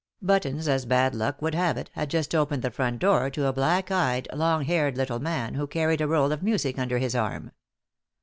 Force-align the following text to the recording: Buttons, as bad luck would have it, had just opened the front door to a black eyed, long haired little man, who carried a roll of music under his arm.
Buttons, 0.23 0.67
as 0.67 0.87
bad 0.87 1.13
luck 1.13 1.43
would 1.43 1.53
have 1.53 1.77
it, 1.77 1.91
had 1.93 2.09
just 2.09 2.33
opened 2.33 2.63
the 2.63 2.71
front 2.71 2.97
door 2.97 3.29
to 3.29 3.45
a 3.45 3.53
black 3.53 3.91
eyed, 3.91 4.27
long 4.33 4.63
haired 4.63 4.97
little 4.97 5.19
man, 5.19 5.53
who 5.53 5.67
carried 5.67 6.01
a 6.01 6.07
roll 6.07 6.31
of 6.31 6.41
music 6.41 6.79
under 6.79 6.97
his 6.97 7.13
arm. 7.13 7.51